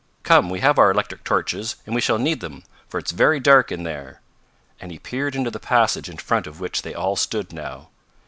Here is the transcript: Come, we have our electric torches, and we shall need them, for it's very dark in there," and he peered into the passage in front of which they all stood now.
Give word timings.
Come, 0.23 0.49
we 0.49 0.61
have 0.61 0.79
our 0.79 0.89
electric 0.89 1.23
torches, 1.23 1.75
and 1.85 1.93
we 1.93 2.01
shall 2.01 2.17
need 2.17 2.39
them, 2.39 2.63
for 2.89 2.97
it's 2.99 3.11
very 3.11 3.39
dark 3.39 3.71
in 3.71 3.83
there," 3.83 4.19
and 4.79 4.91
he 4.91 4.97
peered 4.97 5.35
into 5.35 5.51
the 5.51 5.59
passage 5.59 6.09
in 6.09 6.17
front 6.17 6.47
of 6.47 6.59
which 6.59 6.81
they 6.81 6.95
all 6.95 7.15
stood 7.15 7.53
now. 7.53 7.89